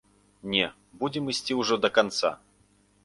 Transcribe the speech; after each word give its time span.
Не, 0.53 0.69
будзем 1.03 1.29
ісці 1.33 1.59
ўжо 1.61 1.75
да 1.85 1.93
канца. 1.99 2.31